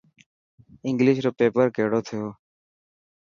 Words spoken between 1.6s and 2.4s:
ڪهڙو ٿيو.